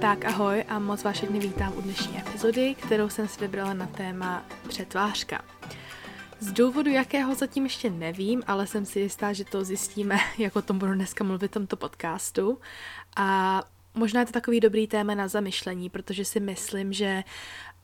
Tak 0.00 0.24
ahoj 0.24 0.64
a 0.68 0.78
moc 0.78 1.04
vás 1.04 1.16
všechny 1.16 1.38
vítám 1.38 1.72
u 1.76 1.80
dnešní 1.80 2.18
epizody, 2.18 2.74
kterou 2.74 3.08
jsem 3.08 3.28
si 3.28 3.40
vybrala 3.40 3.74
na 3.74 3.86
téma 3.86 4.44
přetvářka. 4.68 5.44
Z 6.38 6.52
důvodu 6.52 6.90
jakého 6.90 7.34
zatím 7.34 7.64
ještě 7.64 7.90
nevím, 7.90 8.42
ale 8.46 8.66
jsem 8.66 8.86
si 8.86 9.00
jistá, 9.00 9.32
že 9.32 9.44
to 9.44 9.64
zjistíme, 9.64 10.18
jak 10.38 10.56
o 10.56 10.62
tom 10.62 10.78
budu 10.78 10.94
dneska 10.94 11.24
mluvit 11.24 11.50
v 11.50 11.54
tomto 11.54 11.76
podcastu. 11.76 12.58
A 13.16 13.62
možná 13.94 14.20
je 14.20 14.26
to 14.26 14.32
takový 14.32 14.60
dobrý 14.60 14.86
téma 14.86 15.14
na 15.14 15.28
zamyšlení, 15.28 15.90
protože 15.90 16.24
si 16.24 16.40
myslím, 16.40 16.92
že 16.92 17.24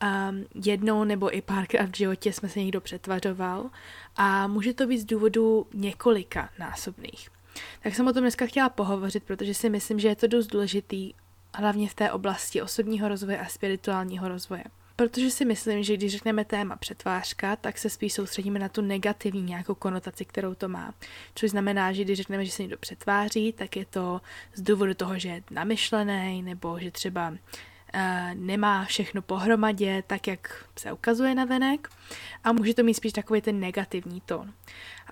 um, 0.03 0.45
jednou 0.65 1.03
nebo 1.03 1.35
i 1.37 1.41
párkrát 1.41 1.89
v 1.89 1.97
životě 1.97 2.33
jsme 2.33 2.49
se 2.49 2.59
někdo 2.59 2.81
přetvařoval 2.81 3.69
a 4.15 4.47
může 4.47 4.73
to 4.73 4.87
být 4.87 4.99
z 4.99 5.05
důvodu 5.05 5.67
několika 5.73 6.49
násobných. 6.59 7.29
Tak 7.83 7.95
jsem 7.95 8.07
o 8.07 8.13
tom 8.13 8.23
dneska 8.23 8.45
chtěla 8.45 8.69
pohovořit, 8.69 9.23
protože 9.23 9.53
si 9.53 9.69
myslím, 9.69 9.99
že 9.99 10.07
je 10.07 10.15
to 10.15 10.27
dost 10.27 10.47
důležitý, 10.47 11.13
hlavně 11.57 11.89
v 11.89 11.93
té 11.93 12.11
oblasti 12.11 12.61
osobního 12.61 13.07
rozvoje 13.07 13.39
a 13.39 13.47
spirituálního 13.47 14.27
rozvoje. 14.27 14.63
Protože 14.95 15.31
si 15.31 15.45
myslím, 15.45 15.83
že 15.83 15.97
když 15.97 16.11
řekneme 16.11 16.45
téma 16.45 16.75
přetvářka, 16.75 17.55
tak 17.55 17.77
se 17.77 17.89
spíš 17.89 18.13
soustředíme 18.13 18.59
na 18.59 18.69
tu 18.69 18.81
negativní 18.81 19.41
nějakou 19.41 19.75
konotaci, 19.75 20.25
kterou 20.25 20.55
to 20.55 20.69
má. 20.69 20.93
Což 21.35 21.49
znamená, 21.49 21.93
že 21.93 22.03
když 22.03 22.17
řekneme, 22.17 22.45
že 22.45 22.51
se 22.51 22.61
někdo 22.61 22.77
přetváří, 22.77 23.53
tak 23.53 23.75
je 23.75 23.85
to 23.85 24.21
z 24.53 24.61
důvodu 24.61 24.93
toho, 24.93 25.19
že 25.19 25.29
je 25.29 25.43
namyšlený, 25.51 26.41
nebo 26.41 26.79
že 26.79 26.91
třeba 26.91 27.33
nemá 28.33 28.85
všechno 28.85 29.21
pohromadě, 29.21 30.03
tak 30.07 30.27
jak 30.27 30.65
se 30.79 30.91
ukazuje 30.91 31.35
na 31.35 31.45
venek 31.45 31.89
a 32.43 32.51
může 32.51 32.73
to 32.73 32.83
mít 32.83 32.93
spíš 32.93 33.13
takový 33.13 33.41
ten 33.41 33.59
negativní 33.59 34.21
tón. 34.21 34.53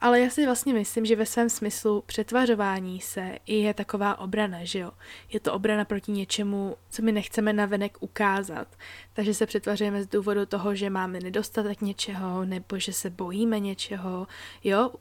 Ale 0.01 0.19
já 0.19 0.29
si 0.29 0.45
vlastně 0.45 0.73
myslím, 0.73 1.05
že 1.05 1.15
ve 1.15 1.25
svém 1.25 1.49
smyslu 1.49 2.03
přetvařování 2.05 3.01
se 3.01 3.37
i 3.45 3.55
je 3.55 3.73
taková 3.73 4.19
obrana, 4.19 4.57
že 4.63 4.79
jo? 4.79 4.91
Je 5.29 5.39
to 5.39 5.53
obrana 5.53 5.85
proti 5.85 6.11
něčemu, 6.11 6.77
co 6.89 7.01
my 7.01 7.11
nechceme 7.11 7.53
na 7.53 7.65
venek 7.65 7.97
ukázat. 7.99 8.67
Takže 9.13 9.33
se 9.33 9.45
přetvařujeme 9.45 10.03
z 10.03 10.07
důvodu 10.07 10.45
toho, 10.45 10.75
že 10.75 10.89
máme 10.89 11.19
nedostatek 11.19 11.81
něčeho, 11.81 12.45
nebo 12.45 12.79
že 12.79 12.93
se 12.93 13.09
bojíme 13.09 13.59
něčeho, 13.59 14.27
jo? 14.63 14.91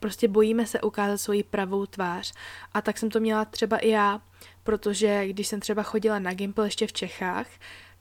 Prostě 0.00 0.28
bojíme 0.28 0.66
se 0.66 0.80
ukázat 0.80 1.18
svoji 1.18 1.42
pravou 1.42 1.86
tvář. 1.86 2.32
A 2.74 2.82
tak 2.82 2.98
jsem 2.98 3.10
to 3.10 3.20
měla 3.20 3.44
třeba 3.44 3.78
i 3.78 3.88
já, 3.88 4.20
protože 4.64 5.28
když 5.28 5.46
jsem 5.46 5.60
třeba 5.60 5.82
chodila 5.82 6.18
na 6.18 6.34
Gimple 6.34 6.66
ještě 6.66 6.86
v 6.86 6.92
Čechách, 6.92 7.46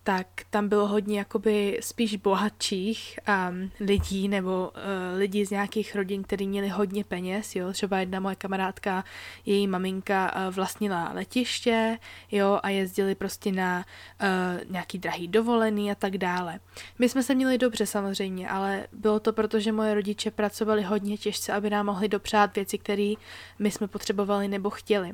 tak 0.03 0.27
tam 0.49 0.69
bylo 0.69 0.87
hodně 0.87 1.19
jakoby 1.19 1.79
spíš 1.81 2.15
bohatších 2.15 3.19
um, 3.49 3.71
lidí 3.79 4.27
nebo 4.27 4.71
uh, 4.75 5.17
lidí 5.17 5.45
z 5.45 5.49
nějakých 5.49 5.95
rodin, 5.95 6.23
kteří 6.23 6.47
měli 6.47 6.69
hodně 6.69 7.03
peněz, 7.03 7.55
jo, 7.55 7.73
třeba 7.73 7.99
jedna 7.99 8.19
moje 8.19 8.35
kamarádka, 8.35 9.03
její 9.45 9.67
maminka 9.67 10.35
uh, 10.35 10.55
vlastnila 10.55 11.11
letiště, 11.13 11.99
jo, 12.31 12.59
a 12.63 12.69
jezdili 12.69 13.15
prostě 13.15 13.51
na 13.51 13.85
uh, 14.21 14.71
nějaký 14.71 14.99
drahý 14.99 15.27
dovolený 15.27 15.91
a 15.91 15.95
tak 15.95 16.17
dále. 16.17 16.59
My 16.99 17.09
jsme 17.09 17.23
se 17.23 17.35
měli 17.35 17.57
dobře 17.57 17.85
samozřejmě, 17.85 18.49
ale 18.49 18.87
bylo 18.91 19.19
to 19.19 19.33
proto, 19.33 19.59
že 19.59 19.71
moje 19.71 19.93
rodiče 19.93 20.31
pracovali 20.31 20.83
hodně 20.83 21.17
těžce, 21.17 21.53
aby 21.53 21.69
nám 21.69 21.85
mohli 21.85 22.07
dopřát 22.07 22.55
věci, 22.55 22.77
které 22.77 23.13
my 23.59 23.71
jsme 23.71 23.87
potřebovali 23.87 24.47
nebo 24.47 24.69
chtěli. 24.69 25.13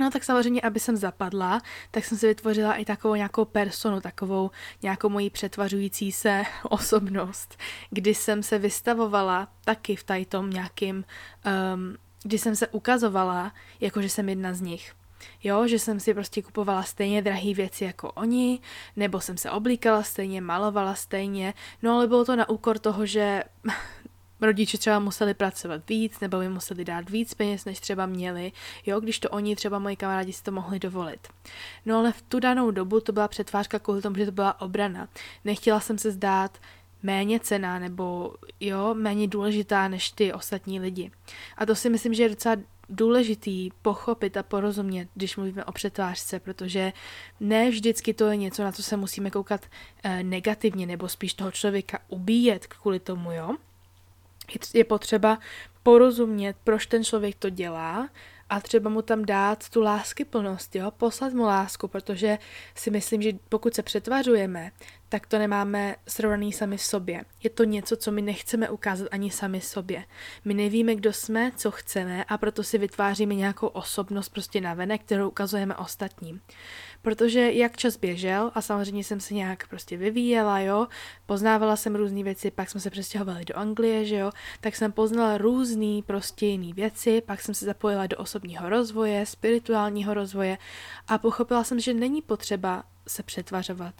No 0.00 0.10
tak 0.10 0.24
samozřejmě, 0.24 0.60
aby 0.60 0.80
jsem 0.80 0.96
zapadla, 0.96 1.60
tak 1.90 2.04
jsem 2.04 2.18
si 2.18 2.26
vytvořila 2.26 2.74
i 2.74 2.84
takovou 2.84 3.14
nějakou 3.14 3.44
personu, 3.44 4.00
takovou 4.00 4.50
nějakou 4.82 5.08
moji 5.08 5.30
přetvařující 5.30 6.12
se 6.12 6.42
osobnost, 6.62 7.58
kdy 7.90 8.14
jsem 8.14 8.42
se 8.42 8.58
vystavovala 8.58 9.48
taky 9.64 9.96
v 9.96 10.04
tady 10.04 10.26
tom 10.26 10.50
nějakým, 10.50 10.96
um, 10.96 11.96
kdy 12.22 12.38
jsem 12.38 12.56
se 12.56 12.68
ukazovala, 12.68 13.52
jako 13.80 14.02
že 14.02 14.08
jsem 14.08 14.28
jedna 14.28 14.54
z 14.54 14.60
nich. 14.60 14.92
Jo, 15.44 15.66
že 15.66 15.78
jsem 15.78 16.00
si 16.00 16.14
prostě 16.14 16.42
kupovala 16.42 16.82
stejně 16.82 17.22
drahé 17.22 17.54
věci 17.54 17.84
jako 17.84 18.12
oni, 18.12 18.60
nebo 18.96 19.20
jsem 19.20 19.36
se 19.36 19.50
oblíkala 19.50 20.02
stejně, 20.02 20.40
malovala 20.40 20.94
stejně, 20.94 21.54
no 21.82 21.94
ale 21.94 22.06
bylo 22.06 22.24
to 22.24 22.36
na 22.36 22.48
úkor 22.48 22.78
toho, 22.78 23.06
že 23.06 23.42
rodiče 24.42 24.78
třeba 24.78 24.98
museli 24.98 25.34
pracovat 25.34 25.88
víc, 25.88 26.20
nebo 26.20 26.38
by 26.38 26.48
museli 26.48 26.84
dát 26.84 27.10
víc 27.10 27.34
peněz, 27.34 27.64
než 27.64 27.80
třeba 27.80 28.06
měli, 28.06 28.52
jo, 28.86 29.00
když 29.00 29.18
to 29.18 29.28
oni, 29.28 29.56
třeba 29.56 29.78
moji 29.78 29.96
kamarádi 29.96 30.32
si 30.32 30.42
to 30.42 30.52
mohli 30.52 30.78
dovolit. 30.78 31.28
No 31.86 31.98
ale 31.98 32.12
v 32.12 32.22
tu 32.22 32.40
danou 32.40 32.70
dobu 32.70 33.00
to 33.00 33.12
byla 33.12 33.28
přetvářka 33.28 33.78
kvůli 33.78 34.02
tomu, 34.02 34.16
že 34.16 34.26
to 34.26 34.32
byla 34.32 34.60
obrana. 34.60 35.08
Nechtěla 35.44 35.80
jsem 35.80 35.98
se 35.98 36.10
zdát 36.10 36.58
méně 37.02 37.40
cená 37.40 37.78
nebo 37.78 38.34
jo, 38.60 38.94
méně 38.94 39.28
důležitá 39.28 39.88
než 39.88 40.10
ty 40.10 40.32
ostatní 40.32 40.80
lidi. 40.80 41.10
A 41.56 41.66
to 41.66 41.74
si 41.74 41.90
myslím, 41.90 42.14
že 42.14 42.22
je 42.22 42.28
docela 42.28 42.56
důležitý 42.88 43.70
pochopit 43.82 44.36
a 44.36 44.42
porozumět, 44.42 45.08
když 45.14 45.36
mluvíme 45.36 45.64
o 45.64 45.72
přetvářce, 45.72 46.40
protože 46.40 46.92
ne 47.40 47.70
vždycky 47.70 48.14
to 48.14 48.26
je 48.26 48.36
něco, 48.36 48.64
na 48.64 48.72
co 48.72 48.82
se 48.82 48.96
musíme 48.96 49.30
koukat 49.30 49.66
eh, 50.02 50.22
negativně, 50.22 50.86
nebo 50.86 51.08
spíš 51.08 51.34
toho 51.34 51.50
člověka 51.50 51.98
ubíjet 52.08 52.66
kvůli 52.66 53.00
tomu, 53.00 53.32
jo 53.32 53.56
je 54.74 54.84
potřeba 54.84 55.38
porozumět, 55.82 56.56
proč 56.64 56.86
ten 56.86 57.04
člověk 57.04 57.34
to 57.34 57.50
dělá 57.50 58.08
a 58.52 58.60
třeba 58.60 58.90
mu 58.90 59.02
tam 59.02 59.24
dát 59.24 59.68
tu 59.68 59.80
láskyplnost, 59.80 60.76
jo, 60.76 60.90
poslat 60.90 61.32
mu 61.32 61.42
lásku, 61.42 61.88
protože 61.88 62.38
si 62.74 62.90
myslím, 62.90 63.22
že 63.22 63.32
pokud 63.48 63.74
se 63.74 63.82
přetvařujeme, 63.82 64.72
tak 65.08 65.26
to 65.26 65.38
nemáme 65.38 65.96
srovnaný 66.08 66.52
sami 66.52 66.76
v 66.76 66.82
sobě. 66.82 67.24
Je 67.42 67.50
to 67.50 67.64
něco, 67.64 67.96
co 67.96 68.12
my 68.12 68.22
nechceme 68.22 68.70
ukázat 68.70 69.08
ani 69.10 69.30
sami 69.30 69.60
sobě. 69.60 70.04
My 70.44 70.54
nevíme, 70.54 70.94
kdo 70.94 71.12
jsme, 71.12 71.52
co 71.56 71.70
chceme 71.70 72.24
a 72.24 72.38
proto 72.38 72.62
si 72.62 72.78
vytváříme 72.78 73.34
nějakou 73.34 73.66
osobnost 73.66 74.28
prostě 74.28 74.60
na 74.60 74.74
venek, 74.74 75.00
kterou 75.00 75.28
ukazujeme 75.28 75.76
ostatním. 75.76 76.40
Protože 77.02 77.52
jak 77.52 77.76
čas 77.76 77.96
běžel 77.96 78.50
a 78.54 78.62
samozřejmě 78.62 79.04
jsem 79.04 79.20
se 79.20 79.34
nějak 79.34 79.68
prostě 79.68 79.96
vyvíjela, 79.96 80.60
jo, 80.60 80.86
poznávala 81.26 81.76
jsem 81.76 81.96
různé 81.96 82.22
věci, 82.22 82.50
pak 82.50 82.70
jsme 82.70 82.80
se 82.80 82.90
přestěhovali 82.90 83.44
do 83.44 83.58
Anglie, 83.58 84.04
že 84.04 84.16
jo, 84.16 84.30
tak 84.60 84.76
jsem 84.76 84.92
poznala 84.92 85.38
různé 85.38 86.02
prostě 86.06 86.46
jiné 86.46 86.72
věci, 86.72 87.20
pak 87.20 87.40
jsem 87.40 87.54
se 87.54 87.64
zapojila 87.64 88.06
do 88.06 88.16
osobního 88.16 88.68
rozvoje, 88.68 89.26
spirituálního 89.26 90.14
rozvoje 90.14 90.58
a 91.08 91.18
pochopila 91.18 91.64
jsem, 91.64 91.80
že 91.80 91.94
není 91.94 92.22
potřeba 92.22 92.84
se 93.08 93.22
přetvařovat 93.22 93.94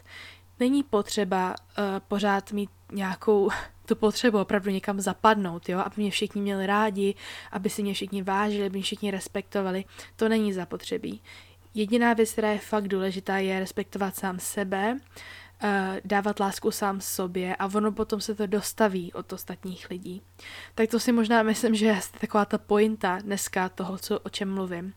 není 0.62 0.82
potřeba 0.82 1.50
uh, 1.54 1.84
pořád 2.08 2.52
mít 2.52 2.70
nějakou 2.92 3.50
tu 3.86 3.96
potřebu 3.96 4.40
opravdu 4.40 4.70
někam 4.70 5.00
zapadnout, 5.00 5.68
jo, 5.68 5.78
aby 5.78 5.94
mě 5.96 6.10
všichni 6.10 6.40
měli 6.40 6.66
rádi, 6.66 7.14
aby 7.52 7.70
si 7.70 7.82
mě 7.82 7.94
všichni 7.94 8.22
vážili, 8.22 8.66
aby 8.66 8.78
mě 8.78 8.82
všichni 8.82 9.10
respektovali. 9.10 9.84
To 10.16 10.28
není 10.28 10.52
zapotřebí. 10.52 11.22
Jediná 11.74 12.12
věc, 12.12 12.32
která 12.32 12.50
je 12.50 12.58
fakt 12.58 12.88
důležitá, 12.88 13.38
je 13.38 13.60
respektovat 13.60 14.16
sám 14.16 14.38
sebe, 14.38 14.96
uh, 15.64 15.68
dávat 16.04 16.40
lásku 16.40 16.70
sám 16.70 17.00
sobě 17.00 17.56
a 17.56 17.66
ono 17.66 17.92
potom 17.92 18.20
se 18.20 18.34
to 18.34 18.46
dostaví 18.46 19.12
od 19.12 19.32
ostatních 19.32 19.90
lidí. 19.90 20.22
Tak 20.74 20.90
to 20.90 21.00
si 21.00 21.12
možná 21.12 21.42
myslím, 21.42 21.74
že 21.74 21.86
je 21.86 22.00
taková 22.20 22.44
ta 22.44 22.58
pointa 22.58 23.18
dneska 23.22 23.68
toho, 23.68 23.98
co, 23.98 24.18
o 24.18 24.28
čem 24.28 24.54
mluvím. 24.54 24.94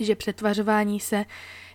Že 0.00 0.16
přetvařování 0.16 1.00
se 1.00 1.24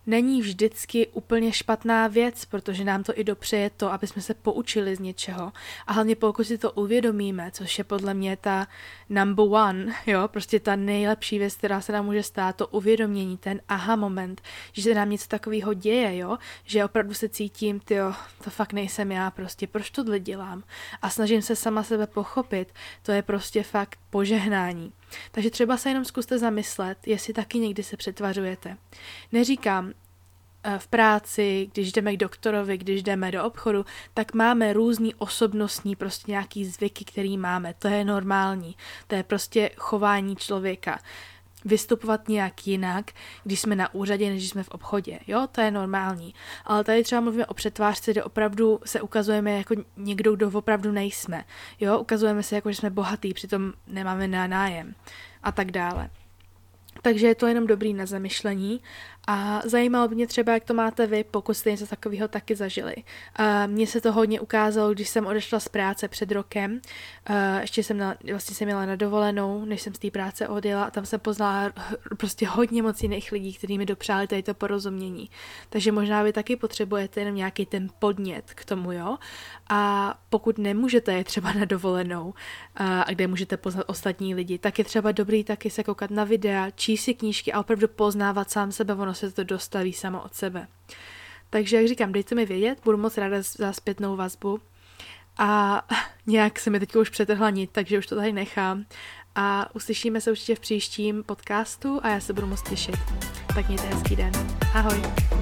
není 0.08 0.42
vždycky 0.42 1.08
úplně 1.08 1.54
špatná 1.54 2.08
věc, 2.08 2.46
protože 2.46 2.84
nám 2.84 3.04
to 3.04 3.20
i 3.20 3.24
dopřeje 3.24 3.70
to, 3.70 3.92
aby 3.92 4.08
jsme 4.08 4.22
se 4.22 4.34
poučili 4.34 4.96
z 4.96 5.00
něčeho. 5.00 5.52
A 5.88 5.94
hlavně 5.94 6.16
pokud 6.16 6.44
si 6.44 6.58
to 6.58 6.72
uvědomíme, 6.72 7.52
což 7.52 7.78
je 7.78 7.84
podle 7.84 8.14
mě 8.14 8.38
ta 8.38 8.68
number 9.10 9.46
one, 9.50 9.96
jo, 10.08 10.28
prostě 10.28 10.60
ta 10.60 10.76
nejlepší 10.76 11.40
věc, 11.40 11.56
která 11.56 11.82
se 11.82 11.92
nám 11.92 12.06
může 12.06 12.24
stát, 12.24 12.56
to 12.56 12.68
uvědomění, 12.68 13.38
ten 13.38 13.62
aha 13.70 13.96
moment, 13.96 14.42
že 14.72 14.82
se 14.82 14.94
nám 14.94 15.10
něco 15.10 15.28
takového 15.28 15.74
děje, 15.74 16.18
jo, 16.18 16.38
že 16.64 16.86
opravdu 16.86 17.14
se 17.14 17.30
cítím, 17.30 17.80
ty 17.80 17.96
to 18.44 18.50
fakt 18.50 18.74
nejsem 18.74 19.12
já, 19.12 19.32
prostě 19.32 19.68
proč 19.68 19.90
tohle 19.90 20.20
dělám 20.20 20.64
a 21.02 21.10
snažím 21.10 21.42
se 21.42 21.56
sama 21.56 21.84
sebe 21.84 22.08
pochopit, 22.08 22.74
to 23.04 23.12
je 23.12 23.22
prostě 23.22 23.64
fakt 23.64 24.00
požehnání. 24.10 24.94
Takže 25.32 25.50
třeba 25.50 25.78
se 25.78 25.90
jenom 25.90 26.06
zkuste 26.06 26.40
zamyslet, 26.40 27.08
jestli 27.08 27.34
taky 27.34 27.60
někdy 27.60 27.84
se 27.84 27.98
přetvařujete. 27.98 28.78
Neříkám, 29.32 29.94
v 30.78 30.88
práci, 30.88 31.70
když 31.74 31.92
jdeme 31.92 32.14
k 32.14 32.18
doktorovi, 32.18 32.78
když 32.78 33.04
jdeme 33.04 33.32
do 33.32 33.44
obchodu, 33.44 33.86
tak 34.14 34.34
máme 34.34 34.74
různý 34.74 35.16
osobnostní 35.16 35.96
prostě 35.96 36.32
nějaký 36.32 36.66
zvyky, 36.66 37.06
který 37.06 37.38
máme. 37.38 37.74
To 37.80 37.88
je 37.88 38.06
normální. 38.06 38.76
To 39.08 39.16
je 39.16 39.24
prostě 39.24 39.72
chování 39.78 40.36
člověka 40.36 41.00
vystupovat 41.66 42.28
nějak 42.28 42.68
jinak, 42.68 43.12
když 43.44 43.60
jsme 43.60 43.76
na 43.76 43.94
úřadě, 43.94 44.30
než 44.30 44.40
když 44.40 44.50
jsme 44.50 44.64
v 44.64 44.70
obchodě. 44.70 45.20
Jo, 45.28 45.48
to 45.52 45.62
je 45.62 45.72
normální. 45.72 46.34
Ale 46.66 46.84
tady 46.84 47.04
třeba 47.04 47.22
mluvíme 47.22 47.46
o 47.46 47.54
přetvářce, 47.54 48.12
kde 48.12 48.24
opravdu 48.24 48.80
se 48.86 49.02
ukazujeme 49.02 49.52
jako 49.52 49.76
někdo, 49.98 50.36
kdo 50.36 50.52
opravdu 50.54 50.92
nejsme. 50.92 51.46
Jo, 51.80 52.00
ukazujeme 52.00 52.44
se 52.44 52.56
jako, 52.56 52.72
že 52.72 52.78
jsme 52.78 52.90
bohatý, 52.90 53.34
přitom 53.34 53.74
nemáme 53.88 54.28
na 54.28 54.48
nájem 54.48 54.96
a 55.44 55.52
tak 55.52 55.72
dále. 55.72 56.10
Takže 57.02 57.28
je 57.28 57.36
to 57.36 57.48
jenom 57.48 57.68
dobrý 57.68 57.94
na 57.94 58.06
zamyšlení 58.06 58.82
a 59.28 59.62
zajímalo 59.66 60.08
by 60.08 60.16
mě 60.16 60.28
třeba, 60.28 60.54
jak 60.54 60.64
to 60.64 60.74
máte 60.74 61.08
vy, 61.08 61.24
pokud 61.24 61.54
jste 61.54 61.72
něco 61.72 61.88
takového 61.88 62.28
taky 62.28 62.56
zažili. 62.56 62.96
Mně 63.68 63.88
se 63.88 64.02
to 64.02 64.12
hodně 64.14 64.40
ukázalo, 64.40 64.94
když 64.94 65.10
jsem 65.10 65.26
odešla 65.26 65.60
z 65.60 65.68
práce 65.68 66.08
před 66.08 66.32
rokem. 66.32 66.82
Ještě 67.62 67.84
jsem 67.84 67.98
na, 67.98 68.16
vlastně 68.32 68.56
jsem 68.56 68.66
měla 68.66 68.86
na 68.86 68.96
dovolenou, 68.96 69.66
než 69.66 69.82
jsem 69.82 69.94
z 69.94 70.00
té 70.00 70.12
práce 70.12 70.48
odjela 70.48 70.84
a 70.84 70.92
tam 70.92 71.06
jsem 71.06 71.20
poznala 71.20 71.72
prostě 72.18 72.48
hodně 72.48 72.84
moc 72.84 73.04
jiných 73.04 73.32
lidí, 73.32 73.54
kteří 73.54 73.78
mi 73.78 73.86
dopřáli 73.86 74.28
tady 74.28 74.44
to 74.44 74.54
porozumění. 74.54 75.30
Takže 75.70 75.92
možná 75.92 76.24
vy 76.24 76.34
taky 76.34 76.56
potřebujete 76.56 77.20
jenom 77.20 77.36
nějaký 77.36 77.66
ten 77.66 77.88
podnět 78.00 78.46
k 78.54 78.66
tomu, 78.66 78.92
jo. 78.92 79.18
A 79.70 80.14
pokud 80.30 80.58
nemůžete 80.58 81.14
je 81.14 81.24
třeba 81.24 81.54
na 81.54 81.66
dovolenou, 81.66 82.34
a 82.76 83.12
kde 83.12 83.28
můžete 83.28 83.58
poznat 83.58 83.86
ostatní 83.88 84.36
lidi, 84.36 84.58
tak 84.58 84.80
je 84.80 84.86
třeba 84.86 85.12
dobrý 85.12 85.44
taky 85.44 85.70
se 85.70 85.84
koukat 85.84 86.12
na 86.12 86.24
videa, 86.24 86.70
číst 86.90 87.04
si 87.04 87.14
knížky 87.14 87.54
a 87.54 87.60
opravdu 87.60 87.88
poznávat 87.88 88.52
sám 88.52 88.72
sebe, 88.72 88.94
ono 88.94 89.14
se 89.14 89.32
to 89.32 89.44
dostaví 89.44 89.94
samo 89.94 90.24
od 90.24 90.36
sebe. 90.36 90.68
Takže 91.50 91.78
jak 91.78 91.88
říkám, 91.88 92.12
dejte 92.12 92.36
mi 92.36 92.46
vědět, 92.46 92.80
budu 92.84 92.98
moc 92.98 93.18
ráda 93.18 93.38
za 93.42 93.74
zpětnou 93.74 94.16
vazbu. 94.16 94.60
A 95.38 95.82
nějak 96.28 96.60
se 96.60 96.70
mi 96.70 96.80
teď 96.80 96.96
už 96.96 97.10
přetrhla 97.10 97.50
nit, 97.50 97.70
takže 97.72 97.98
už 97.98 98.08
to 98.08 98.16
tady 98.16 98.34
nechám. 98.34 98.86
A 99.36 99.76
uslyšíme 99.76 100.22
se 100.22 100.32
určitě 100.32 100.56
v 100.56 100.60
příštím 100.60 101.24
podcastu 101.24 102.00
a 102.04 102.10
já 102.10 102.20
se 102.20 102.34
budu 102.34 102.48
moc 102.48 102.62
těšit. 102.70 102.96
Tak 103.56 103.68
mějte 103.68 103.88
hezký 103.88 104.16
den. 104.16 104.32
Ahoj. 104.74 105.39